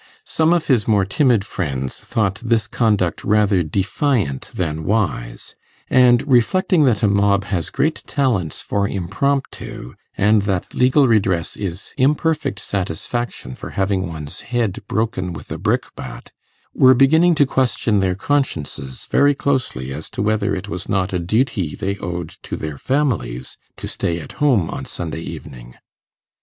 [0.25, 5.53] Some of his more timid friends thought this conduct rather defiant than wise,
[5.91, 11.91] and reflecting that a mob has great talents for impromptu, and that legal redress is
[11.97, 16.31] imperfect satisfaction for having one's head broken with a brickbat,
[16.73, 21.19] were beginning to question their consciences very closely as to whether it was not a
[21.19, 25.75] duty they owed to their families to stay at home on Sunday evening.